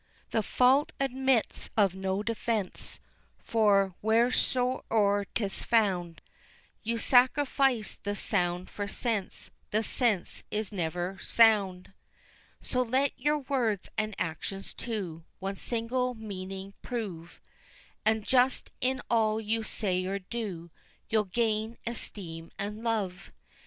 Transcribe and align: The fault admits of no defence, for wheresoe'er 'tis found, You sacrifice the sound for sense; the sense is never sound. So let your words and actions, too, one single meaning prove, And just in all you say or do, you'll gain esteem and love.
The 0.31 0.41
fault 0.41 0.93
admits 0.99 1.69
of 1.77 1.93
no 1.93 2.23
defence, 2.23 2.99
for 3.37 3.93
wheresoe'er 4.01 5.25
'tis 5.35 5.63
found, 5.63 6.21
You 6.81 6.97
sacrifice 6.97 7.99
the 8.01 8.15
sound 8.15 8.71
for 8.71 8.87
sense; 8.87 9.51
the 9.69 9.83
sense 9.83 10.43
is 10.49 10.71
never 10.71 11.19
sound. 11.21 11.93
So 12.61 12.81
let 12.81 13.11
your 13.15 13.37
words 13.37 13.89
and 13.95 14.15
actions, 14.17 14.73
too, 14.73 15.23
one 15.37 15.57
single 15.57 16.15
meaning 16.15 16.73
prove, 16.81 17.39
And 18.03 18.25
just 18.25 18.71
in 18.81 19.01
all 19.07 19.39
you 19.39 19.61
say 19.61 20.03
or 20.07 20.17
do, 20.17 20.71
you'll 21.11 21.25
gain 21.25 21.77
esteem 21.85 22.49
and 22.57 22.83
love. 22.83 23.31